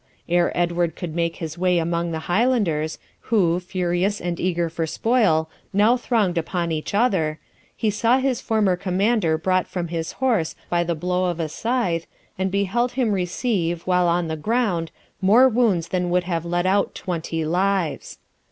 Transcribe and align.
Ere 0.27 0.51
Edward 0.57 0.95
could 0.95 1.13
make 1.15 1.35
his 1.35 1.59
way 1.59 1.77
among 1.77 2.09
the 2.11 2.25
Highlanders, 2.27 2.97
who, 3.29 3.59
furious 3.59 4.19
and 4.19 4.39
eager 4.39 4.67
for 4.67 4.87
spoil, 4.87 5.47
now 5.73 5.95
thronged 5.95 6.39
upon 6.39 6.71
each 6.71 6.95
other, 6.95 7.37
he 7.77 7.91
saw 7.91 8.17
his 8.17 8.41
former 8.41 8.75
commander 8.75 9.37
brought 9.37 9.67
from 9.67 9.89
his 9.89 10.13
horse 10.13 10.55
by 10.71 10.83
the 10.83 10.95
blow 10.95 11.25
of 11.25 11.39
a 11.39 11.47
scythe, 11.47 12.07
and 12.35 12.49
beheld 12.49 12.93
him 12.93 13.11
receive, 13.11 13.83
while 13.83 14.07
on 14.07 14.27
the 14.27 14.35
ground, 14.35 14.89
more 15.21 15.47
wounds 15.47 15.89
than 15.89 16.09
would 16.09 16.23
have 16.23 16.45
let 16.45 16.65
out 16.65 16.95
twenty 16.95 17.45
lives. 17.45 18.17